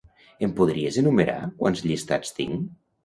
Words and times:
Em 0.45 0.53
podries 0.59 0.97
enumerar 1.03 1.37
quants 1.59 1.85
llistats 1.91 2.37
tinc? 2.41 2.65